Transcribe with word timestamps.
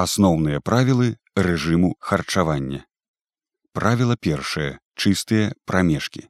Асноўныя 0.00 0.64
правілы 0.64 1.06
рэжыму 1.36 1.88
харчавання. 2.00 2.78
Правіла 3.76 4.14
першае 4.16 4.78
чыстыя 4.96 5.50
прамежкі. 5.68 6.22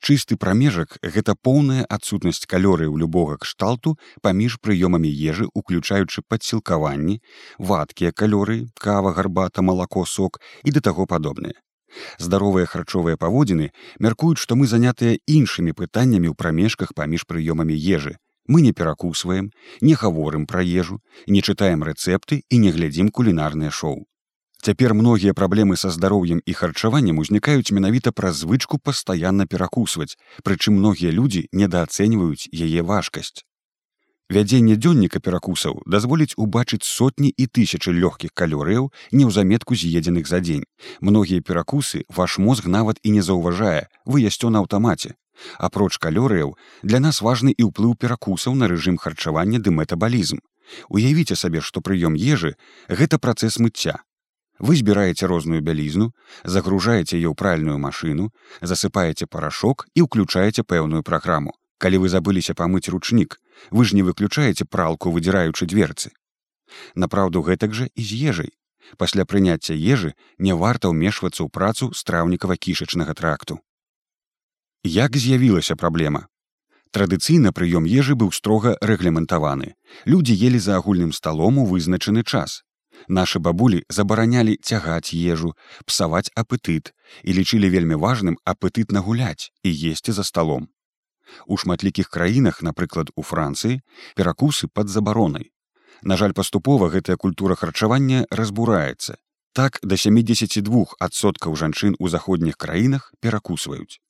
Чысты 0.00 0.38
прамежак 0.40 0.96
гэта 1.16 1.34
поўная 1.36 1.84
адсутнасць 1.96 2.48
калорыяў 2.48 2.96
любога 3.02 3.36
кшталту 3.44 3.92
паміж 4.24 4.56
прыёмамі 4.64 5.12
ежы, 5.12 5.50
уключаючы 5.52 6.24
падсілкаванні, 6.24 7.20
вадкія 7.58 8.16
калорыі, 8.16 8.70
кава, 8.80 9.12
гарбата, 9.12 9.60
малако, 9.60 10.08
сок 10.08 10.40
і 10.64 10.72
да 10.72 10.80
таго 10.80 11.04
падобнае. 11.04 11.60
Здаровыя 12.16 12.64
харчовыя 12.64 13.20
паводзіны 13.20 13.72
мяркуюць, 14.00 14.40
што 14.40 14.56
мы 14.56 14.72
занятыя 14.72 15.20
іншымі 15.28 15.76
пытаннямі 15.76 16.32
ў 16.32 16.34
прамежках 16.34 16.96
паміж 16.96 17.28
прыёмамі 17.28 17.76
ежы. 17.76 18.16
Мы 18.46 18.62
не 18.62 18.72
перакусваем, 18.72 19.52
не 19.80 19.94
гаворым 19.94 20.46
пра 20.46 20.62
ежу, 20.62 21.00
не 21.26 21.40
чытаем 21.40 21.82
рэцэпты 21.82 22.42
і 22.48 22.58
не 22.58 22.70
глядзім 22.70 23.08
кулінарнае 23.08 23.70
шоу. 23.70 24.04
Цяпер 24.64 24.94
многія 24.94 25.34
праблемы 25.36 25.76
са 25.76 25.90
здароўем 25.90 26.40
і 26.44 26.52
харчаваннем 26.52 27.18
узнікаюць 27.18 27.72
менавіта 27.72 28.12
праз 28.12 28.44
звычку 28.44 28.78
пастаянна 28.78 29.46
перакусваць, 29.46 30.16
прычым 30.42 30.80
многія 30.80 31.10
людзі 31.12 31.48
недаацэньваюць 31.52 32.48
яе 32.52 32.80
важкасць. 32.82 33.44
Вядзенне 34.32 34.76
дзённіка 34.80 35.20
перакусаў 35.20 35.82
дазволіць 35.84 36.32
убачыць 36.40 36.88
сотні 36.88 37.28
і 37.28 37.44
тысячы 37.44 37.92
лёгкіх 37.92 38.32
калорыяў 38.32 38.88
неўзаметку 39.12 39.76
з'едзеных 39.76 40.28
за 40.28 40.40
дзень. 40.40 40.64
Многія 41.00 41.44
перакусы 41.44 42.04
ваш 42.08 42.38
мозг 42.38 42.64
нават 42.66 42.96
і 43.02 43.12
не 43.12 43.20
заўважае, 43.20 43.88
вы 44.06 44.24
ясцё 44.24 44.48
на 44.48 44.64
аўтамаце. 44.64 45.12
Апроч 45.58 45.98
калорыяў, 45.98 46.56
для 46.82 47.00
нас 47.00 47.20
важны 47.20 47.54
і 47.56 47.68
ўплыў 47.70 47.94
перакусаў 47.94 48.54
на 48.54 48.70
рэжым 48.70 48.96
харчавання 48.96 49.58
ды 49.58 49.70
метабалізм. 49.70 50.40
Уявіце 50.88 51.36
сабе, 51.36 51.60
што 51.60 51.80
прыём 51.80 52.16
ежы 52.16 52.56
гэта 52.88 53.18
працэс 53.18 53.58
мыцця, 53.60 54.00
Вы 54.58 54.76
збіраеце 54.76 55.26
розную 55.26 55.60
бялізну, 55.62 56.12
загружаеце 56.44 57.18
ее 57.18 57.30
ў 57.30 57.34
пральную 57.34 57.78
машыну, 57.78 58.30
засыпаеце 58.62 59.26
парашок 59.26 59.86
і 59.98 60.06
ўключаеце 60.06 60.62
пэўную 60.62 61.02
праграму. 61.02 61.58
Калі 61.82 62.06
вы 62.06 62.08
забыліся 62.08 62.54
памыць 62.54 62.88
ручнік, 62.88 63.40
вы 63.74 63.84
ж 63.84 63.98
не 63.98 64.06
выключаеце 64.06 64.64
пралку, 64.64 65.10
выдзіраючы 65.10 65.66
дверцы. 65.66 66.14
Напраўду 66.94 67.42
гэтак 67.42 67.74
жа 67.74 67.90
і 67.94 68.02
з 68.02 68.10
ежай. 68.30 68.50
Пасля 68.96 69.26
прыняцця 69.26 69.74
ежы 69.74 70.14
не 70.38 70.54
варта 70.54 70.86
ўмешвацца 70.88 71.42
ў 71.42 71.50
працу 71.50 71.90
страўнікава 71.90 72.54
кішачнага 72.54 73.14
тракту. 73.18 73.58
Як 74.84 75.16
з'явілася 75.16 75.76
праблема? 75.80 76.26
Традыцыйна 76.92 77.56
прыём 77.56 77.86
ежы 77.88 78.14
быў 78.20 78.28
строга 78.36 78.76
рэгламентаваны. 78.84 79.72
Людзі 80.04 80.36
елі 80.36 80.60
за 80.60 80.76
агульным 80.76 81.12
сталом 81.16 81.56
у 81.58 81.64
вызначаны 81.64 82.22
час. 82.22 82.60
Нашы 83.08 83.40
бабулі 83.40 83.80
забаранялі 83.88 84.58
цягаць 84.60 85.16
ежу, 85.16 85.56
псаваць 85.88 86.28
апетыт 86.36 86.92
і 87.24 87.32
лічылі 87.32 87.72
вельмі 87.72 87.96
важным 87.96 88.36
апетыт 88.44 88.92
нагуляць 88.92 89.48
і 89.64 89.72
есці 89.72 90.12
за 90.12 90.22
сталом. 90.22 90.68
У 91.46 91.56
шматлікіх 91.56 92.12
краінах, 92.12 92.60
напрыклад, 92.62 93.08
у 93.16 93.22
Францыі 93.24 93.80
перакусы 94.14 94.68
пад 94.68 94.92
забаронай. 94.92 95.50
На 96.02 96.20
жаль, 96.20 96.36
паступова 96.36 96.92
гэтая 96.92 97.16
культура 97.16 97.56
харчавання 97.56 98.26
разбураецца. 98.30 99.16
Так 99.56 99.80
да 99.82 99.96
72соткаў 99.96 101.56
жанчын 101.56 101.96
у 101.98 102.08
заходніх 102.08 102.60
краінах 102.60 103.14
перакусваюць. 103.20 104.03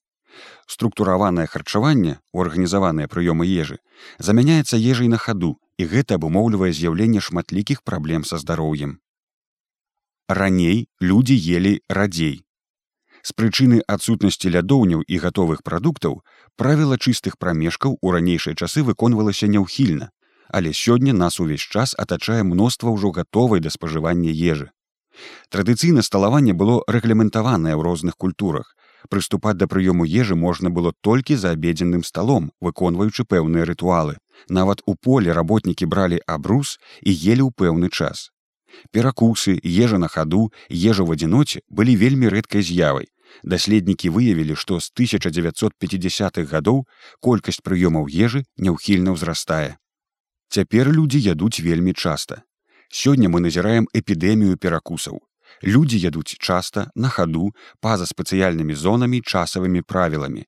Структураванае 0.67 1.47
харчаванне 1.47 2.19
у 2.33 2.43
арганізаваныя 2.45 3.11
прыёмы 3.13 3.47
ежы 3.47 3.79
замяняецца 4.19 4.81
ежай 4.81 5.09
на 5.09 5.19
хаду 5.19 5.57
і 5.79 5.87
гэта 5.93 6.21
абумоўлівае 6.21 6.73
з'яўленне 6.73 7.21
шматлікіх 7.21 7.83
праблем 7.83 8.25
са 8.25 8.39
здароўем. 8.39 8.99
Раней 10.29 10.89
людзі 11.01 11.37
елі 11.59 11.81
радзей. 11.89 12.45
З 13.25 13.33
прычыны 13.41 13.81
адсутнасці 13.89 14.53
лядоўняў 14.53 15.05
і 15.09 15.19
гатовых 15.21 15.63
прадуктаў 15.65 16.21
правіла 16.61 16.97
чыстых 17.01 17.37
прамежкаў 17.41 17.97
у 18.01 18.13
ранейшыя 18.13 18.55
часы 18.55 18.85
выконвалася 18.85 19.49
няўхільна, 19.49 20.11
але 20.49 20.73
сёння 20.73 21.13
нас 21.13 21.41
увесь 21.41 21.65
час 21.77 21.95
атачае 21.99 22.43
мноства 22.45 22.93
ўжо 22.93 23.13
гатовай 23.17 23.61
да 23.65 23.73
спажывання 23.73 24.33
ежы. 24.33 24.71
Традыцыйна 25.49 26.03
сталаванне 26.03 26.53
было 26.53 26.83
рэгламентаванае 26.89 27.75
ў 27.75 27.83
розных 27.83 28.17
культурах. 28.17 28.77
Прыступаць 29.11 29.57
да 29.61 29.67
прыёму 29.67 30.05
ежы 30.05 30.35
можна 30.35 30.71
было 30.71 30.93
толькі 31.01 31.37
за 31.37 31.51
абедзенным 31.57 32.03
сталом, 32.03 32.53
выконваючы 32.61 33.25
пэўныя 33.25 33.65
рытуалы. 33.69 34.17
Нават 34.49 34.81
у 34.87 34.95
поле 34.95 35.33
работнікі 35.33 35.87
бралі 35.87 36.21
абрус 36.27 36.79
і 37.03 37.13
елі 37.13 37.45
ў 37.47 37.51
пэўны 37.53 37.91
час. 37.91 38.31
Перакусы, 38.91 39.59
ежа 39.63 39.99
на 39.99 40.09
хаду, 40.09 40.51
ежа 40.69 41.05
ў 41.05 41.15
адзіноце 41.15 41.61
былі 41.69 41.97
вельмі 41.97 42.33
рэдкай 42.33 42.63
з'явай. 42.63 43.07
Даследнікі 43.43 44.11
выявілі, 44.15 44.55
што 44.55 44.81
з 44.81 44.91
1950-х 44.95 46.47
гадоў 46.51 46.85
колькасць 47.21 47.63
прыёмаў 47.65 48.09
ежы 48.09 48.45
няўхільна 48.57 49.15
ўзрастае. 49.15 49.77
Цяпер 50.49 50.91
людзі 50.91 51.19
ядуць 51.21 51.61
вельмі 51.61 51.95
часта. 51.95 52.43
Сёння 52.89 53.29
мы 53.29 53.41
назіраем 53.41 53.89
эпідэмію 53.93 54.57
перакусаў. 54.57 55.19
Людзі 55.63 55.99
ядуць 56.01 56.37
часта, 56.39 56.91
на 56.95 57.09
хаду, 57.09 57.53
па-за 57.81 58.07
спецыяльнымі 58.07 58.75
зонамі 58.75 59.21
часавымі 59.23 59.83
правіламі. 59.83 60.45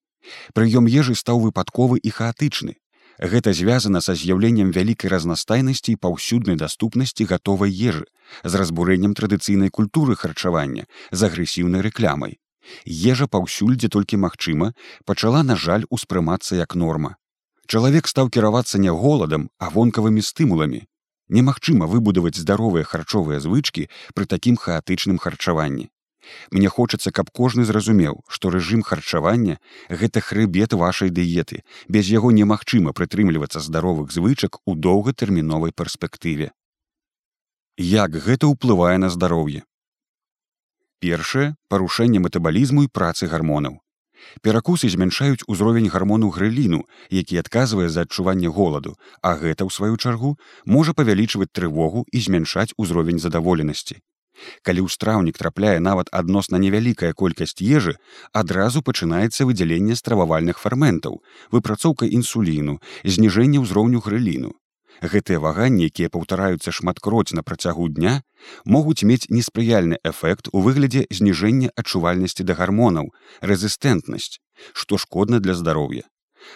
Прыём 0.55 0.91
ежы 0.91 1.15
стаў 1.15 1.41
выпадковы 1.47 2.03
і 2.03 2.11
хаатычны. 2.11 2.75
Гэта 3.19 3.53
звязана 3.57 4.01
са 4.05 4.13
з'яўленнем 4.15 4.73
вялікай 4.77 5.09
разнастайнасці 5.09 5.93
і 5.93 6.01
паўсюднай 6.01 6.57
даступнасці 6.61 7.25
гатовай 7.25 7.73
ежы, 7.73 8.05
з 8.45 8.53
разбурэннем 8.61 9.15
традыцыйнай 9.17 9.71
культуры 9.71 10.17
харчавання, 10.17 10.85
з 11.11 11.21
агрэсіўнай 11.31 11.81
рэклямай. 11.81 12.37
Ежа 12.85 13.27
паўсюль, 13.27 13.79
дзе 13.79 13.89
толькі 13.89 14.21
магчыма, 14.21 14.75
пачала, 15.07 15.43
на 15.43 15.57
жаль, 15.57 15.87
успрымацца 15.89 16.61
як 16.61 16.75
норма. 16.75 17.17
Чалавек 17.67 18.07
стаў 18.07 18.29
кіравацца 18.29 18.79
не 18.79 18.91
голадам, 18.91 19.49
а 19.59 19.71
вонкавымі 19.71 20.21
стымуламі. 20.21 20.85
Немагчыма 21.29 21.87
выбудаваць 21.91 22.39
здаровыя 22.39 22.85
харчовыя 22.85 23.41
звычкі 23.41 23.89
пры 24.15 24.27
такім 24.27 24.57
хаатычным 24.57 25.19
харчаванні. 25.19 25.91
Мне 26.51 26.69
хочацца, 26.69 27.11
каб 27.11 27.31
кожны 27.31 27.65
зразумеў, 27.65 28.23
што 28.29 28.51
рэжым 28.51 28.83
харчавання 28.83 29.59
гэта 29.89 30.21
хрыбет 30.21 30.75
вашай 30.75 31.11
дыеты. 31.11 31.63
Без 31.89 32.11
яго 32.11 32.31
немагчыма 32.33 32.93
прытрымлівацца 32.93 33.61
здаровых 33.61 34.13
звычак 34.13 34.59
у 34.67 34.75
доўгатэрміновай 34.75 35.73
перспектыве. 35.73 36.51
Як 37.77 38.19
гэта 38.27 38.51
ўплывае 38.51 38.99
на 38.99 39.11
здароўе? 39.11 39.63
Першае 40.99 41.55
парушэнне 41.69 42.19
метабалізму 42.19 42.87
і 42.87 42.93
працы 42.93 43.27
гармонаў. 43.31 43.83
Перакусы 44.43 44.89
змяншаюць 44.89 45.47
узровень 45.47 45.89
гармону 45.93 46.31
грыліну, 46.31 46.85
які 47.11 47.39
адказвае 47.43 47.89
за 47.89 48.07
адчуванне 48.07 48.49
голаду, 48.49 48.97
а 49.23 49.37
гэта 49.37 49.65
ў 49.65 49.71
сваю 49.71 49.97
чаргу 49.97 50.37
можа 50.65 50.93
павялічваць 50.93 51.53
трывогу 51.53 52.05
і 52.13 52.21
змяншаць 52.21 52.73
узровень 52.77 53.19
задаволенасці. 53.19 54.03
Калі 54.63 54.85
ў 54.85 54.89
страўнік 54.93 55.39
трапляе 55.41 55.79
нават 55.81 56.13
адносна 56.13 56.61
невялікая 56.61 57.13
колькасць 57.13 57.57
ежы, 57.63 57.97
адразу 58.33 58.83
пачынаецца 58.89 59.49
выдзяленне 59.49 59.97
стрававальных 59.97 60.61
фарментаў, 60.61 61.23
выпрацоўка 61.51 62.05
інсуліну, 62.19 62.79
зніжэнне 63.05 63.63
ўзроўню 63.65 64.05
грыліну. 64.05 64.53
Гэтыя 65.03 65.39
ваганні, 65.41 65.89
якія 65.93 66.09
паўтараюцца 66.09 66.73
шматкроць 66.73 67.37
на 67.37 67.43
працягу 67.43 67.89
дня, 67.89 68.23
могуць 68.65 69.05
мець 69.05 69.29
неспрыяльны 69.29 70.01
эфект 70.05 70.49
у 70.53 70.61
выглядзе 70.65 71.07
зніжэння 71.11 71.71
адчувальнасці 71.77 72.49
да 72.49 72.55
гармонаў, 72.57 73.13
рэзістэнтнасць, 73.43 74.41
што 74.73 74.97
шкодна 74.97 75.41
для 75.41 75.55
здароўя. 75.55 76.09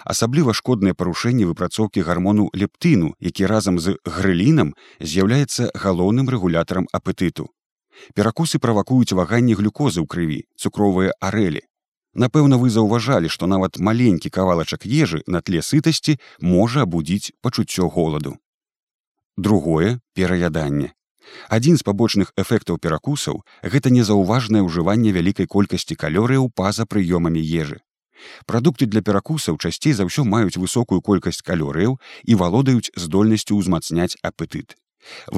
Асабліва 0.05 0.55
шкодныя 0.55 0.95
парушэнні 0.95 1.45
выпрацоўкі 1.51 2.05
гармону 2.07 2.49
лептыну, 2.55 3.15
які 3.21 3.47
разам 3.47 3.79
з 3.79 3.97
грылінам 4.07 4.75
з'яўляецца 5.01 5.71
галоўным 5.75 6.31
рэгулятарам 6.31 6.87
апетыту. 6.93 7.51
Перакусы 8.15 8.59
правакуюць 8.59 9.13
ваганні 9.13 9.59
глюкозы 9.59 10.01
ў 10.01 10.07
крыві, 10.07 10.41
цукровыя 10.57 11.13
арэлі. 11.21 11.67
Напэўна, 12.15 12.59
вы 12.59 12.71
заўважалі, 12.71 13.29
што 13.29 13.47
нават 13.47 13.79
маленькі 13.79 14.31
кавалачак 14.31 14.87
ежы 14.87 15.23
на 15.27 15.41
тле 15.41 15.63
сытасці 15.63 16.19
можа 16.41 16.83
абудзіць 16.83 17.33
пачуццё 17.41 17.87
голаду. 17.87 18.39
Другое 19.37 20.01
пераяданне. 20.15 20.91
Адзін 21.49 21.79
з 21.79 21.87
пабочных 21.87 22.33
эфектаў 22.37 22.79
перакусаў 22.83 23.45
гэта 23.63 23.95
незаўважнае 23.95 24.67
ўжыванне 24.67 25.15
вялікай 25.15 25.47
колькасці 25.47 25.95
калорыяў 25.95 26.51
па-за 26.51 26.87
прыёмамі 26.91 27.39
ежы. 27.39 27.79
Прадукты 28.45 28.91
для 28.91 29.07
перакусаў 29.07 29.57
часцей 29.63 29.95
за 29.95 30.05
ўсё 30.09 30.27
маюць 30.27 30.59
высокую 30.59 31.01
колькасць 31.01 31.47
калорыяў 31.47 31.99
і 32.27 32.35
валодаюць 32.35 32.91
здольнасцю 32.97 33.55
ўзмацняць 33.55 34.19
апетыт 34.27 34.80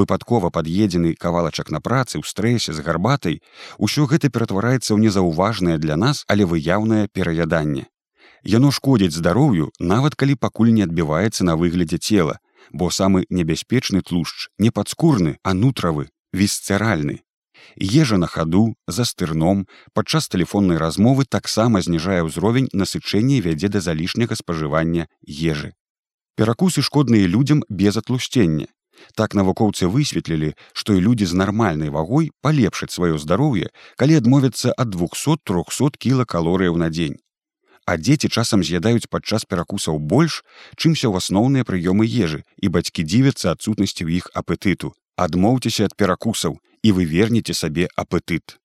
выпадкова 0.01 0.51
пад'едзены 0.51 1.15
кавалачак 1.15 1.71
на 1.71 1.81
працы 1.81 2.19
ў 2.19 2.25
стрэсе 2.27 2.77
з 2.77 2.85
гарбатай 2.87 3.41
усё 3.79 4.07
гэта 4.13 4.31
ператвараецца 4.31 4.93
ў 4.95 4.99
незаўважнае 5.09 5.79
для 5.79 5.97
нас 5.97 6.25
але 6.29 6.49
выяўнае 6.55 7.09
пераяданне 7.13 7.89
яно 8.55 8.71
шкодзіць 8.71 9.15
здароўю 9.19 9.71
нават 9.79 10.19
калі 10.19 10.41
пакуль 10.47 10.73
не 10.79 10.89
адбіваецца 10.89 11.45
на 11.51 11.59
выглядзе 11.61 11.99
цела 11.99 12.39
бо 12.71 12.91
самы 12.91 13.25
небяспечны 13.29 14.03
тлушч 14.03 14.49
не 14.59 14.71
падскурны, 14.71 15.39
а 15.43 15.55
нутравы, 15.55 16.09
вісцеральны. 16.33 17.23
Ежа 17.77 18.17
на 18.19 18.27
хаду, 18.27 18.75
за 18.87 19.05
стырном, 19.05 19.67
падчас 19.95 20.29
тэлефоннай 20.29 20.79
размовы 20.79 21.25
таксама 21.25 21.81
зніжае 21.81 22.23
ўзровень 22.27 22.69
насычэння 22.73 23.41
вядзе 23.41 23.69
да 23.69 23.81
залішняга 23.81 24.37
спажывання 24.37 25.07
ежы. 25.23 25.73
Перакусы 26.37 26.83
шкодныя 26.83 27.27
людзям 27.27 27.63
без 27.69 27.97
атлусцення. 27.97 28.67
Так 29.15 29.35
навукоўцы 29.35 29.87
высветлілі, 29.87 30.55
што 30.73 30.95
і 30.95 31.03
людзі 31.05 31.27
з 31.27 31.35
нармальнай 31.35 31.91
вагой 31.91 32.31
палепшаць 32.41 32.95
сваё 32.95 33.19
здароўе, 33.19 33.69
калі 33.97 34.19
адмовяцца 34.23 34.73
ад 34.77 34.95
200-300 34.95 35.99
кілакалорыяў 35.99 36.77
на 36.77 36.89
дзень. 36.91 37.19
А 37.85 37.97
дзеці 37.99 38.29
часам 38.31 38.63
з'ядаюць 38.63 39.11
падчас 39.11 39.45
перакусаў 39.45 39.99
больш, 39.99 40.43
чымся 40.79 41.11
ў 41.11 41.19
асноўныя 41.19 41.67
прыёмы 41.67 42.07
ежы 42.07 42.47
і 42.63 42.71
бацькі 42.71 43.03
дзівяцца 43.03 43.51
адсутнасці 43.53 44.07
ў 44.07 44.23
іх 44.23 44.31
апетыту. 44.39 44.95
Адмоўцеся 45.19 45.91
ад 45.91 45.97
перакусаў 45.99 46.59
і 46.83 46.93
вы 46.95 47.05
вернеце 47.05 47.55
сабе 47.55 47.89
апетыт. 47.97 48.59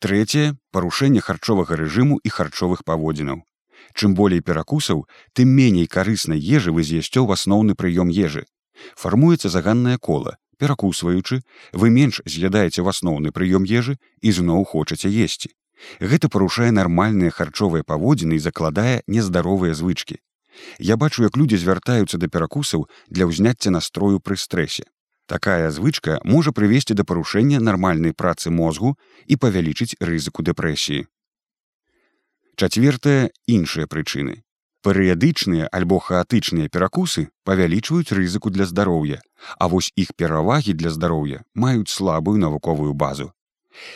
Трэцяе 0.00 0.56
парушэнне 0.72 1.20
харчовага 1.20 1.76
рэжыму 1.80 2.18
і 2.24 2.28
харчовых 2.28 2.84
паводзінаў. 2.84 3.44
Чым 3.94 4.14
болей 4.16 4.40
перакусаў, 4.40 5.04
тым 5.32 5.48
меней 5.48 5.86
карыснай 5.86 6.40
ежы 6.40 6.72
вы 6.72 6.82
з'ясцё 6.88 7.24
ў 7.24 7.36
асноўны 7.36 7.76
прыём 7.76 8.08
ежы. 8.08 8.44
Фармуецца 8.96 9.48
заганнае 9.48 9.98
кола, 9.98 10.36
перакусваючы, 10.58 11.42
вы 11.72 11.90
менш 11.90 12.20
з'ядаеце 12.24 12.80
ў 12.82 12.88
асноўны 12.94 13.34
прыём 13.34 13.66
ежы 13.68 13.98
і 14.20 14.32
зноў 14.32 14.64
хочаце 14.64 15.08
есці. 15.08 15.50
Гэта 16.00 16.28
парушае 16.28 16.70
нармальныя 16.70 17.30
харчовыя 17.30 17.82
паводзіны 17.82 18.38
і 18.38 18.44
закладае 18.44 19.02
нездаровыя 19.06 19.74
звычки. 19.74 20.20
Я 20.78 20.96
бачу, 20.96 21.22
як 21.22 21.36
людзі 21.36 21.58
звяртаюцца 21.58 22.18
да 22.18 22.28
перакусаў 22.28 22.86
для 23.08 23.26
ўзняцця 23.26 23.74
настрою 23.74 24.20
пры 24.20 24.36
стрэсе. 24.38 24.86
Такая 25.26 25.70
звычка 25.70 26.20
можа 26.24 26.52
прывесці 26.52 26.94
да 26.94 27.04
парушэння 27.04 27.58
нармальнай 27.58 28.12
працы 28.12 28.50
мозгу 28.50 28.94
і 29.26 29.36
павялічыць 29.40 29.96
рызыку 30.00 30.44
дэпрэсіі. 30.46 31.08
Чацвертая 32.54 33.30
іншыя 33.50 33.90
прычыны. 33.90 34.43
Перыядычныя 34.84 35.66
альбо 35.72 35.96
хаатычныя 36.06 36.68
перакусы 36.68 37.22
павялічваюць 37.48 38.12
рызыку 38.16 38.50
для 38.52 38.66
здароўя, 38.68 39.22
а 39.56 39.68
вось 39.72 39.88
іх 39.96 40.12
перавагі 40.12 40.74
для 40.76 40.90
здароўя 40.92 41.40
маюць 41.54 41.88
слабую 41.88 42.36
навуковую 42.42 42.92
базу. 42.92 43.32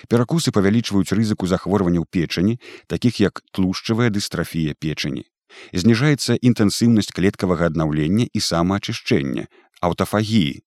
Перакусы 0.08 0.50
павялічваюць 0.50 1.12
рызыку 1.12 1.46
захворванняў 1.46 2.06
печані, 2.10 2.56
такіх 2.86 3.20
як 3.20 3.42
тлушчавая 3.52 4.08
дыстрафія 4.08 4.72
печані. 4.80 5.28
Зніжаецца 5.72 6.40
інтэнсіўнасць 6.40 7.12
клеткавага 7.12 7.68
аднаўлення 7.68 8.28
і 8.32 8.40
самаачышчэння, 8.48 9.44
аўтафагіі. 9.84 10.64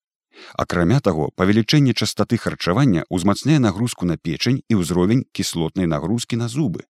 Акрамя 0.54 1.02
таго, 1.02 1.30
павелічэнне 1.36 1.94
частоты 1.94 2.38
харчавання 2.38 3.10
ўзмацняе 3.10 3.60
нагрузку 3.60 4.06
на 4.06 4.22
печань 4.22 4.62
і 4.70 4.80
ўзровень 4.86 5.26
кіслотнай 5.34 5.90
нагрузкі 5.90 6.38
на 6.38 6.48
зубы. 6.48 6.86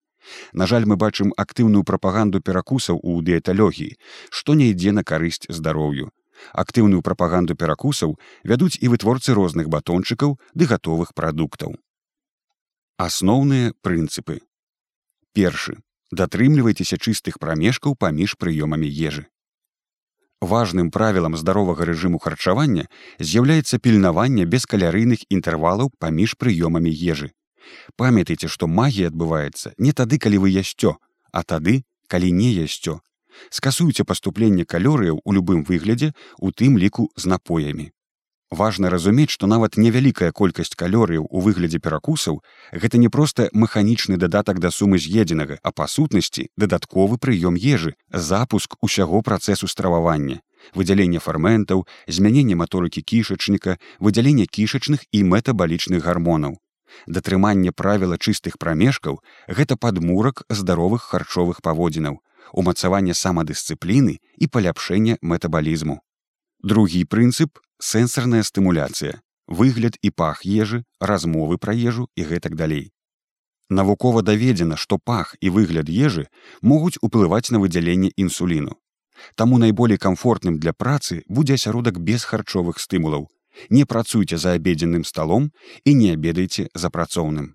На 0.52 0.66
жаль, 0.66 0.86
мы 0.86 0.96
бачым 0.96 1.32
актыўную 1.36 1.84
прапаганду 1.84 2.40
перакусаў 2.40 3.00
у 3.02 3.20
дыеталогіі, 3.22 3.96
што 4.30 4.54
не 4.54 4.70
ідзе 4.72 4.92
на 4.92 5.04
карысць 5.04 5.48
здароўю. 5.48 6.10
Актыўную 6.52 7.02
прапаганду 7.02 7.54
перакусаў 7.54 8.18
вядуць 8.44 8.78
і 8.80 8.90
вытворцы 8.94 9.34
розных 9.34 9.68
батончыкаў 9.68 10.38
ды 10.54 10.66
гатовых 10.66 11.14
прадуктаў. 11.14 11.76
Асноўныя 12.98 13.74
прынцыпы. 13.82 14.40
Першы. 15.32 15.78
Датрымлівайцеся 16.12 16.98
чыстых 17.00 17.38
прамежкаў 17.40 17.96
паміж 17.96 18.36
прыёмамі 18.36 18.88
ежы. 18.88 19.24
Важным 20.42 20.90
правілам 20.90 21.36
здаровага 21.40 21.86
рэжыму 21.88 22.18
харчавання 22.18 22.84
з'яўляецца 23.18 23.78
пільнаванне 23.78 24.44
бескалярыйных 24.44 25.24
інтэрвалаў 25.30 25.94
паміж 26.02 26.34
прыёмамі 26.36 26.92
ежы. 26.92 27.30
Памятайце, 27.96 28.48
што 28.48 28.66
магія 28.66 29.08
адбываецца 29.12 29.72
не 29.78 29.92
тады, 29.92 30.18
калі 30.18 30.44
вы 30.44 30.50
ясцё, 30.50 30.96
а 31.32 31.42
тады, 31.42 31.82
калі 32.08 32.32
не 32.32 32.52
ясцё. 32.52 33.00
Скасуйце 33.50 34.04
паступленне 34.04 34.64
калорыяў 34.64 35.20
у 35.24 35.32
любым 35.32 35.64
выглядзе, 35.64 36.12
у 36.38 36.52
тым 36.52 36.78
ліку 36.78 37.10
з 37.16 37.26
напоямі. 37.26 37.90
Важна 38.52 38.90
разумець, 38.92 39.30
што 39.32 39.48
нават 39.48 39.78
невялікая 39.80 40.30
колькасць 40.30 40.76
калорыяў 40.76 41.24
у 41.24 41.40
выглядзе 41.40 41.78
перакусаў 41.80 42.42
гэта 42.82 42.98
не 43.00 43.08
проста 43.08 43.48
механічны 43.56 44.18
дадатак 44.20 44.60
да 44.60 44.70
сумы 44.70 44.98
з'едзенага, 45.00 45.56
а 45.62 45.72
па 45.72 45.88
сутнасці 45.88 46.50
дадатковы 46.60 47.16
прыём 47.16 47.56
ежы, 47.56 47.94
запуск 48.12 48.76
усяго 48.82 49.22
працэсу 49.22 49.72
стрававання, 49.72 50.44
выдзяленне 50.76 51.18
фарментаў, 51.18 51.86
змяненне 52.06 52.54
маторыкі 52.54 53.00
кішачніка, 53.00 53.78
выдзяленне 53.98 54.44
кішачных 54.44 55.08
і 55.12 55.24
метабалічных 55.32 56.04
гармонаў. 56.04 56.60
Датрыманне 57.06 57.72
правіла 57.72 58.18
чыстых 58.18 58.58
прамежкаў 58.58 59.20
гэта 59.48 59.76
падмурак 59.76 60.44
здаровых 60.48 61.02
харчовых 61.02 61.62
паводзінаў, 61.62 62.20
умацаванне 62.52 63.14
самадысцыпліны 63.14 64.18
і 64.36 64.46
паляпшэнне 64.46 65.18
метабалізму. 65.22 66.00
Другі 66.62 67.04
прынцып 67.04 67.58
сэнсарная 67.82 68.42
стымуляцыя, 68.42 69.20
выгляд 69.46 69.98
і 70.02 70.10
пах 70.10 70.44
ежы, 70.46 70.84
размовы 71.00 71.58
пра 71.58 71.74
ежу 71.74 72.08
і 72.14 72.22
гэтак 72.22 72.54
далей. 72.56 72.92
Навукова 73.68 74.22
даведзена, 74.22 74.76
што 74.76 74.98
пах 74.98 75.34
і 75.40 75.50
выгляд 75.50 75.88
ежы 75.88 76.28
могуць 76.60 77.00
уплываць 77.00 77.50
на 77.50 77.58
выдзяленне 77.58 78.12
інсуліну. 78.16 78.76
Таму 79.34 79.58
найболей 79.58 79.98
камфортным 79.98 80.58
для 80.58 80.72
працы 80.72 81.22
будзе 81.28 81.54
асяродак 81.54 81.98
без 81.98 82.24
харчовых 82.24 82.78
стымулаў. 82.78 83.28
Не 83.70 83.84
працуйце 83.84 84.36
за 84.38 84.54
абедзенным 84.58 85.04
сталом 85.04 85.52
і 85.84 85.94
не 85.94 86.12
абедайце 86.12 86.68
за 86.74 86.90
працоўным. 86.90 87.54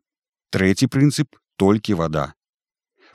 Трэці 0.51 0.87
прынцып 0.87 1.35
толькі 1.57 1.97
вада. 1.99 2.33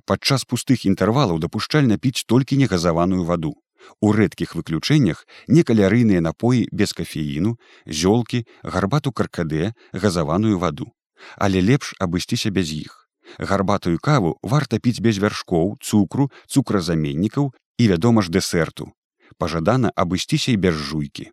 Падчас 0.05 0.44
пустых 0.44 0.87
інтэрвалаў 0.90 1.38
дапушчальна 1.38 1.99
піць 1.99 2.25
толькі 2.26 2.58
негазаваную 2.58 3.25
ваду. 3.25 3.55
У 4.00 4.12
рэдкіх 4.14 4.55
выключэннях 4.55 5.26
некалярыйныя 5.49 6.23
напоі 6.23 6.67
без 6.70 6.93
кафеіну, 6.93 7.58
зёлкі, 7.87 8.44
гарбату 8.62 9.12
каркадэ, 9.12 9.75
газаваную 9.93 10.58
ваду. 10.58 10.90
Але 11.37 11.62
лепш 11.62 11.94
абысціся 11.99 12.50
без 12.50 12.73
іх. 12.73 13.08
Гарбатую 13.38 13.99
каву 13.99 14.38
варта 14.43 14.79
піць 14.79 15.00
без 15.00 15.19
вяршкоў, 15.19 15.79
цукру, 15.81 16.31
цукразаменнікаў 16.46 17.52
і, 17.79 17.84
вядома 17.88 18.23
ж, 18.23 18.31
дэсерту. 18.31 18.90
Пажадана 19.38 19.90
абысціся 19.96 20.52
і 20.52 20.56
без 20.56 20.75
жуйкі. 20.75 21.31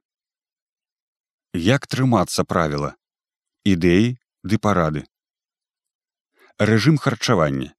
Як 1.58 1.88
трымацца 1.90 2.46
правіла? 2.46 2.94
Ідэі 3.66 4.22
ды 4.46 4.56
парады. 4.62 5.10
Рэжым 6.62 7.02
харчавання. 7.02 7.74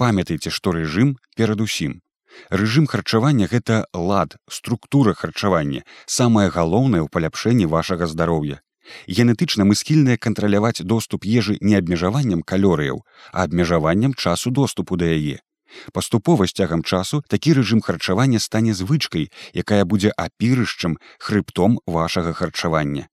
Памятайце, 0.00 0.48
што 0.48 0.72
рэжым 0.72 1.20
перадусім 1.36 2.00
Рэжым 2.48 2.86
харчавання 2.88 3.46
гэта 3.52 3.84
лад, 3.92 4.36
структура 4.48 5.12
харчавання, 5.12 5.84
самае 6.06 6.48
галоўнае 6.48 7.04
ў 7.04 7.08
паляпшэнні 7.12 7.68
вашага 7.68 8.08
здароўя. 8.08 8.64
Генетычна 9.06 9.68
мы 9.68 9.76
схільныя 9.76 10.16
кантраляваць 10.16 10.80
доступ 10.80 11.28
ежы 11.28 11.60
не 11.60 11.76
абмежаваннем 11.76 12.40
калорыяў, 12.42 13.04
а 13.32 13.44
абмежаваннем 13.44 14.14
часу 14.14 14.50
доступу 14.50 14.96
да 14.96 15.12
яе. 15.12 15.44
Паступова 15.92 16.46
з 16.46 16.52
цягам 16.52 16.82
часу 16.82 17.22
такі 17.28 17.54
рэжым 17.60 17.80
харчавання 17.80 18.38
стане 18.38 18.74
звычкай, 18.74 19.30
якая 19.54 19.84
будзе 19.84 20.12
апірышчам 20.16 20.98
хрыбтом 21.18 21.80
вашага 21.86 22.32
харчавання. 22.32 23.08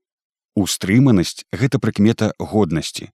Устрыманасць 0.55 1.45
гэта 1.53 1.79
прыкмета 1.79 2.33
годнасці. 2.39 3.09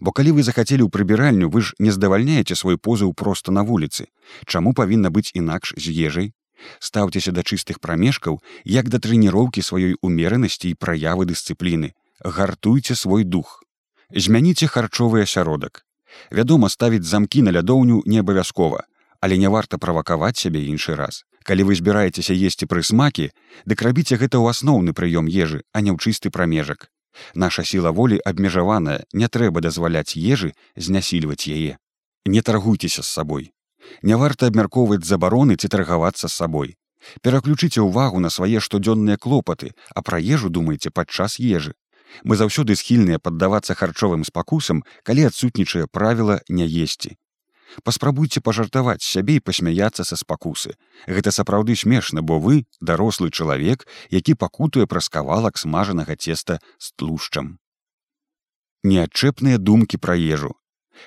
Бо 0.00 0.12
калі 0.12 0.38
вы 0.38 0.42
захацелі 0.46 0.86
ў 0.86 0.90
прыбіральню, 0.90 1.50
вы 1.50 1.62
ж 1.66 1.74
не 1.78 1.90
здавальняеце 1.90 2.54
свой 2.54 2.78
позыў 2.78 3.14
проста 3.14 3.50
на 3.52 3.66
вуліцы. 3.66 4.06
Чаму 4.46 4.72
павінна 4.72 5.10
быць 5.10 5.34
інакш 5.34 5.74
з 5.76 5.90
ежай? 5.90 6.32
Стаўцеся 6.78 7.32
да 7.34 7.42
чыстых 7.42 7.80
прамежкаў, 7.80 8.40
як 8.64 8.88
да 8.88 9.02
трэніроўкі 9.02 9.62
сваёй 9.62 9.98
умеранасці 10.00 10.70
і 10.70 10.78
праявы 10.78 11.26
дысцыпліны. 11.26 11.92
Гартуйце 12.22 12.94
свой 12.94 13.24
дух. 13.24 13.62
Змяніце 14.10 14.70
харчовы 14.70 15.26
асяродак. 15.26 15.83
Вядома, 16.30 16.68
ставіць 16.68 17.04
замкі 17.04 17.42
на 17.42 17.52
лядоўню 17.52 18.02
не 18.06 18.20
абавязкова, 18.20 18.84
але 19.20 19.38
не 19.38 19.48
варта 19.48 19.78
правакаваць 19.78 20.38
сябе 20.38 20.64
іншы 20.68 20.96
раз. 20.96 21.24
Калі 21.44 21.68
вы 21.68 21.76
збіраецеся 21.76 22.32
есці 22.32 22.66
прысмакі, 22.66 23.30
дык 23.68 23.82
рабіце 23.84 24.16
гэта 24.16 24.40
ў 24.40 24.48
асноўны 24.56 24.96
прыём 24.96 25.28
ежы, 25.28 25.64
а 25.72 25.84
не 25.84 25.92
ў 25.92 26.00
чысты 26.00 26.30
прамежак. 26.30 26.88
Наша 27.34 27.64
сіла 27.64 27.90
волі 27.90 28.18
абмежаваная, 28.24 29.04
не 29.12 29.28
трэба 29.28 29.60
дазваляць 29.60 30.16
ежы 30.16 30.54
знясільваць 30.76 31.46
яе. 31.46 31.76
Не 32.24 32.40
таргуйцеся 32.42 33.02
з 33.02 33.08
сабой. 33.08 33.52
Не 34.02 34.16
варта 34.16 34.48
абмяркоўваць 34.48 35.04
забароны 35.04 35.56
ці 35.56 35.68
таргавацца 35.68 36.28
з 36.28 36.32
сабой. 36.32 36.76
Пераключыце 37.20 37.84
ўвагу 37.84 38.20
на 38.24 38.30
свае 38.32 38.60
штодзённыя 38.64 39.20
клопаты, 39.20 39.76
а 39.94 40.02
пра 40.02 40.18
ежу 40.18 40.48
думайце 40.48 40.90
падчас 40.90 41.36
ежы. 41.38 41.74
Мы 42.22 42.36
заўсёды 42.36 42.76
схільныя 42.76 43.18
паддавацца 43.18 43.74
харчовым 43.74 44.24
спакусам, 44.24 44.84
калі 45.02 45.28
адсутнічае 45.32 45.86
правіла 45.90 46.40
не 46.48 46.66
есці. 46.66 47.16
паспрабуйце 47.82 48.40
пажартаваць 48.40 49.02
сябе 49.02 49.36
і 49.40 49.42
пасмяяцца 49.42 50.04
са 50.04 50.16
спакусы. 50.16 50.76
Гэта 51.08 51.32
сапраўды 51.34 51.74
смешна, 51.74 52.22
бо 52.22 52.38
вы 52.38 52.64
дарослы 52.80 53.30
чалавек, 53.30 53.86
які 54.10 54.34
пакутуе 54.34 54.86
праз 54.86 55.08
кавалак 55.08 55.58
смажанага 55.58 56.16
цеста 56.16 56.60
з 56.78 56.92
тлушчам. 56.94 57.58
Неадчэпныя 58.84 59.58
думкі 59.58 59.98
пра 59.98 60.14
ежу. 60.14 60.54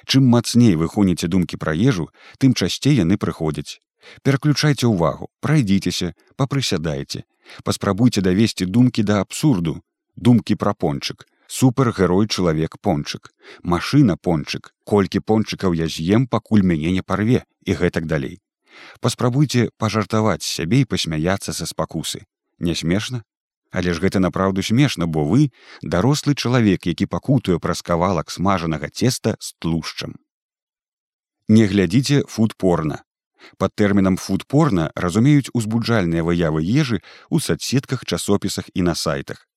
Чым 0.06 0.28
мацней 0.28 0.76
вы 0.76 0.88
хоніце 0.92 1.28
думкі 1.32 1.58
пра 1.58 1.72
ежу, 1.72 2.10
тым 2.40 2.54
часцей 2.54 2.98
яны 3.00 3.18
прыходзяць. 3.18 3.80
Пераключайце 4.24 4.88
ўвагу, 4.88 5.32
прайдзіцеся, 5.40 6.14
папрысядайце, 6.36 7.24
паспрабуйце 7.64 8.22
давесці 8.22 8.66
думкі 8.66 9.04
да 9.04 9.22
абсурду, 9.24 9.80
думкі 10.18 10.56
пра 10.56 10.74
пончык, 10.74 11.26
супергерой 11.48 12.28
чалавек 12.28 12.78
пончык. 12.82 13.32
Машина 13.64 14.18
пончык. 14.18 14.74
Колькі 14.84 15.20
пончыкаў 15.20 15.74
я 15.74 15.88
з'ем 15.88 16.28
пакуль 16.28 16.64
мяне 16.64 16.92
не 16.92 17.02
парве 17.02 17.46
і 17.66 17.74
гэтак 17.74 18.06
далей. 18.06 18.42
Паспрабуйце 19.00 19.70
пажартаваць 19.78 20.44
сябе 20.44 20.84
і 20.84 20.90
пасмяяцца 20.90 21.54
са 21.54 21.66
спакусы. 21.66 22.26
Не 22.60 22.76
смешна? 22.76 23.24
Але 23.72 23.94
ж 23.94 24.00
гэта 24.00 24.20
направду 24.20 24.64
смешна 24.64 25.08
бо 25.08 25.24
вы 25.24 25.52
дарослы 25.82 26.36
чалавек 26.36 26.86
які 26.86 27.06
пакутуе 27.06 27.60
праз 27.60 27.82
кавалак 27.82 28.32
смажанага 28.32 28.90
цеста 28.90 29.36
з 29.40 29.54
тлушчам. 29.60 30.16
Не 31.48 31.68
глядзіце 31.68 32.24
фудпорна. 32.28 33.04
Под 33.58 33.72
тэрмінам 33.76 34.18
фудпорна 34.18 34.92
разумеюць 34.96 35.52
узбуджальныя 35.54 36.24
выявы 36.24 36.64
ежы 36.64 37.02
у 37.30 37.40
садсетках 37.40 38.04
часопісах 38.06 38.70
і 38.74 38.82
на 38.82 38.96
сайтах 38.96 39.48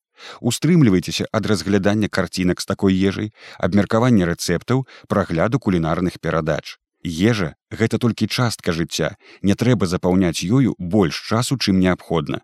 Устрымлівайцеся 0.40 1.26
ад 1.32 1.46
разглядання 1.46 2.08
карцінак 2.08 2.60
з 2.60 2.66
такой 2.66 2.94
ежай, 2.94 3.32
абмеркавання 3.58 4.26
рэцэптаў, 4.26 4.86
прагляду 5.08 5.58
кулінарных 5.58 6.18
перадач. 6.20 6.78
Ежа 7.04 7.54
гэта 7.72 7.98
толькі 7.98 8.28
частка 8.28 8.72
жыцця, 8.72 9.16
не 9.42 9.54
трэба 9.54 9.86
запаўняць 9.86 10.44
ёю 10.44 10.76
больш 10.78 11.16
часу, 11.28 11.56
чым 11.56 11.80
неабходна. 11.80 12.42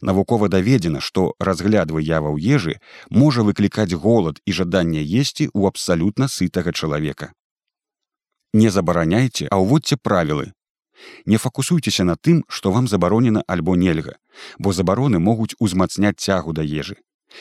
Навукова 0.00 0.48
даведзена, 0.48 1.00
што 1.00 1.34
разгляд 1.40 1.90
выяваў 1.90 2.38
ежы 2.38 2.78
можа 3.10 3.42
выклікаць 3.42 3.94
голад 3.94 4.38
і 4.44 4.52
жаданне 4.52 5.02
есці 5.02 5.48
ў 5.50 5.66
абсалютна 5.66 6.28
сытага 6.28 6.72
чалавека. 6.72 7.32
Не 8.52 8.70
забараняйце, 8.70 9.48
а 9.50 9.58
ўводце 9.58 9.96
правілы. 9.96 10.52
Не 11.26 11.38
фокусуйцеся 11.38 12.04
на 12.04 12.16
тым, 12.16 12.44
што 12.48 12.72
вам 12.72 12.88
забаронена 12.88 13.42
альбо 13.46 13.76
нельга, 13.76 14.18
бо 14.58 14.72
забароны 14.72 15.18
могуць 15.18 15.54
узмацняць 15.58 16.18
цягу 16.18 16.52
да 16.52 16.62
ежы. 16.62 16.96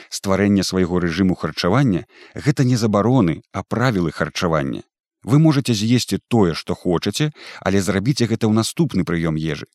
Стварэнне 0.10 0.64
свайго 0.64 1.00
рэжыму 1.00 1.36
харчавання 1.36 2.06
гэта 2.36 2.64
не 2.64 2.78
забароны, 2.78 3.42
а 3.52 3.64
правілы 3.64 4.12
харчавання. 4.12 4.84
Вы 5.24 5.40
можете 5.40 5.74
з'есці 5.74 6.20
тое, 6.28 6.54
што 6.54 6.76
хочаце, 6.76 7.32
але 7.62 7.82
зрабіце 7.82 8.28
гэта 8.28 8.48
ў 8.48 8.54
наступны 8.54 9.04
прыём 9.04 9.36
ежы. 9.36 9.68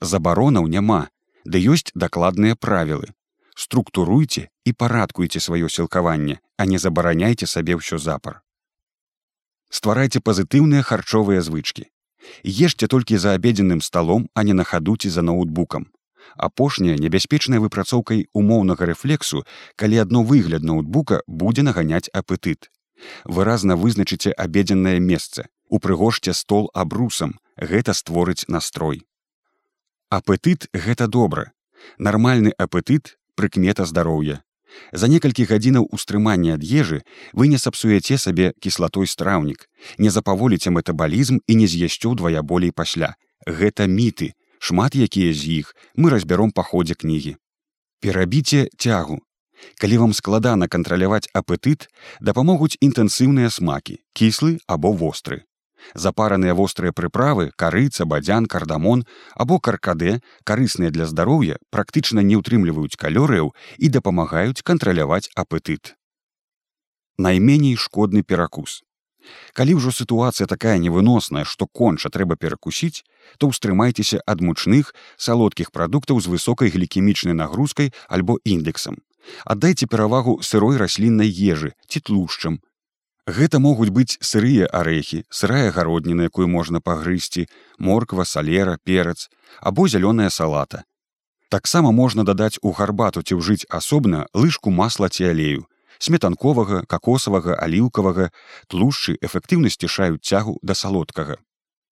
Забаронаў 0.00 0.68
няма, 0.68 1.08
ды 1.44 1.60
ёсць 1.60 1.92
дакладныя 1.94 2.56
правілы. 2.56 3.12
Структуруйце 3.54 4.48
і 4.64 4.72
парадкуйце 4.72 5.40
сваё 5.40 5.68
сілкаванне, 5.68 6.40
а 6.56 6.66
не 6.66 6.78
забараняйце 6.78 7.46
сабе 7.46 7.78
ўсё 7.78 7.98
запар. 7.98 8.40
Стварайце 9.70 10.20
пазітыўныя 10.20 10.82
харчовыя 10.82 11.42
звычкі. 11.42 11.90
Ешце 12.44 12.86
толькі 12.86 13.18
за 13.18 13.34
абедзеным 13.34 13.80
сталом, 13.80 14.28
а 14.34 14.42
не 14.42 14.54
на 14.54 14.64
хадуці 14.64 15.08
за 15.08 15.22
ноутбукам 15.22 15.88
апошняя 16.36 16.96
небяспечная 16.96 17.60
выпрацоўкай 17.60 18.26
умоўнага 18.32 18.86
рэфлексу 18.90 19.44
калі 19.76 20.02
адно 20.04 20.22
выгляд 20.22 20.62
ноутбука 20.62 21.22
будзе 21.26 21.62
наганяць 21.62 22.10
апетыт. 22.12 22.70
Выразна 23.24 23.76
вызначыце 23.76 24.32
абедзенае 24.32 24.98
месца 25.00 25.48
упрыгожце 25.68 26.34
стол 26.34 26.70
абрусам 26.74 27.38
гэта 27.56 27.94
створыць 27.94 28.48
настрой. 28.48 29.06
Апетыт 30.10 30.68
гэта 30.72 31.06
добра. 31.06 31.52
Нармальны 31.98 32.52
апетыт 32.58 33.18
прыкмета 33.36 33.84
здароўя. 33.84 34.42
За 34.92 35.08
некалькі 35.08 35.46
гадзінаў 35.48 35.88
устрымання 35.96 36.56
ад 36.58 36.64
ежы 36.64 37.00
вы 37.32 37.48
не 37.52 37.58
сапсуеце 37.58 38.18
сабе 38.18 38.52
кіслатой 38.60 39.06
страўнік 39.06 39.68
не 39.98 40.10
запаволіце 40.10 40.70
метабалізм 40.70 41.40
і 41.46 41.54
не 41.60 41.66
з'ясцю 41.66 42.12
ўдвая 42.14 42.42
болей 42.42 42.72
пасля. 42.72 43.14
Гэта 43.46 43.86
міты 43.86 44.34
шмат 44.58 44.94
якія 44.94 45.32
з 45.32 45.62
іх 45.62 45.74
мы 45.96 46.10
разбяром 46.10 46.50
па 46.50 46.62
ходзе 46.62 46.94
кнігі. 46.94 47.36
Перабіце 48.00 48.68
цягу. 48.78 49.18
Калі 49.82 49.98
вам 49.98 50.12
складана 50.14 50.68
кантраляваць 50.68 51.26
апетыт, 51.34 51.88
дапамогуць 52.20 52.78
інтэнсіўныя 52.78 53.50
смакі, 53.50 53.98
кіслы 54.14 54.58
або 54.66 54.92
востры. 54.92 55.42
Запараныя 55.94 56.54
вострыя 56.54 56.92
прыправы, 56.92 57.50
карыца, 57.56 58.04
бадзян, 58.04 58.46
кардамон 58.46 59.04
або 59.34 59.58
каркадэ, 59.58 60.20
карысныя 60.44 60.90
для 60.90 61.06
здароўя, 61.06 61.58
практычна 61.70 62.20
не 62.22 62.38
ўтрымліваюць 62.38 62.98
калорыяў 62.98 63.54
і 63.78 63.86
дапамагаюць 63.88 64.62
кантраляваць 64.62 65.30
апетыт. 65.34 65.94
Найменей 67.18 67.76
шкодны 67.76 68.22
перакус. 68.22 68.82
Калі 69.52 69.78
ўжо 69.78 69.90
сітуацыя 69.92 70.46
такая 70.46 70.78
невыносная, 70.78 71.44
што 71.44 71.66
конча 71.66 72.08
трэба 72.12 72.36
перакусіць, 72.36 73.04
то 73.38 73.50
ўстрымайцеся 73.50 74.22
ад 74.26 74.40
мучных 74.40 74.94
салодкіх 75.16 75.72
прадуктаў 75.72 76.20
з 76.20 76.32
высокай 76.32 76.72
глікемічнай 76.72 77.34
нагрузкай 77.34 77.92
альбо 78.08 78.38
індексам. 78.44 79.02
Аддайце 79.44 79.86
перавагу 79.86 80.40
сырой 80.42 80.78
расліннай 80.80 81.28
ежы 81.28 81.74
ці 81.88 82.00
тлушчам. 82.00 82.60
Гэта 83.28 83.60
могуць 83.60 83.92
быць 83.92 84.16
сырыя 84.24 84.66
арэхі, 84.72 85.24
сырая 85.28 85.68
гародніна, 85.68 86.32
якую 86.32 86.48
можна 86.48 86.80
пагрысці, 86.80 87.44
морква, 87.76 88.24
салера, 88.24 88.78
перац 88.84 89.28
або 89.60 89.84
зялёная 89.84 90.30
салата. 90.32 90.84
Таксама 91.48 91.92
можна 91.92 92.24
дадаць 92.24 92.56
у 92.62 92.72
гарбату 92.72 93.20
ці 93.20 93.36
ўжыць 93.36 93.68
асобна 93.68 94.24
лыжку 94.32 94.72
масла 94.72 95.12
ці 95.12 95.28
алею, 95.28 95.68
сметанковага, 95.98 96.84
какосавага, 96.86 97.54
аліўкавага, 97.54 98.30
тлушчы 98.68 99.18
эфектыўна 99.20 99.70
сцішаюць 99.70 100.22
цягу 100.22 100.58
да 100.62 100.74
салодкага. 100.74 101.38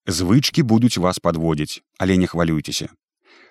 Звычкі 0.06 0.62
будуць 0.62 0.98
вас 0.98 1.18
падводзіць, 1.18 1.82
але 1.98 2.16
не 2.16 2.26
хвалюйцеся. 2.26 2.88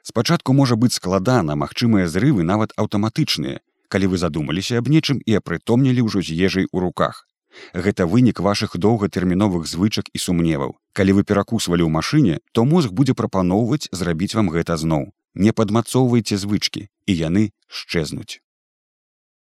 Спачатку 0.03 0.53
можа 0.53 0.75
быць 0.75 0.95
складана, 0.95 1.55
магчымыя 1.55 2.07
зрывы 2.07 2.43
нават 2.43 2.71
аўтаматычныя, 2.77 3.59
калі 3.89 4.13
вы 4.13 4.17
задумаліся 4.21 4.79
аб 4.79 4.87
нечым 4.87 5.19
і 5.25 5.39
апрытомнілі 5.41 6.05
ўжо 6.07 6.21
з 6.21 6.37
ежай 6.47 6.69
у 6.71 6.79
руках. 6.79 7.25
Гэта 7.73 8.05
вынік 8.05 8.39
вашых 8.39 8.77
доўгатэрміновых 8.77 9.67
звычак 9.67 10.11
і 10.13 10.21
сумневаў. 10.21 10.75
Калі 10.93 11.11
вы 11.19 11.23
перакусвалі 11.23 11.83
ў 11.87 11.91
машыне, 11.91 12.39
то 12.51 12.65
мозг 12.65 12.91
будзе 12.91 13.13
прапаноўваць 13.13 13.87
зрабіць 13.91 14.35
вам 14.35 14.51
гэта 14.51 14.77
зноў. 14.77 15.11
Не 15.35 15.51
падмацоўвайце 15.51 16.37
звычкі, 16.39 16.87
і 17.07 17.11
яны 17.11 17.51
шчэзнуць. 17.67 18.44